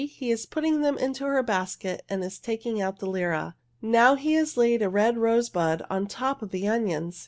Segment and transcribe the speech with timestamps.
[0.03, 3.53] He is putting them into her basket and is taking out the lira.
[3.83, 7.19] Now he has laid a red rosebud on top of the onions.